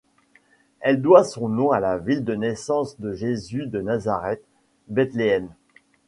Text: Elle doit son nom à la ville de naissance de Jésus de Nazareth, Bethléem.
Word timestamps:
Elle 0.79 0.99
doit 1.03 1.23
son 1.23 1.47
nom 1.47 1.69
à 1.69 1.79
la 1.79 1.99
ville 1.99 2.23
de 2.25 2.33
naissance 2.33 2.99
de 2.99 3.13
Jésus 3.13 3.67
de 3.67 3.81
Nazareth, 3.81 4.41
Bethléem. 4.87 5.47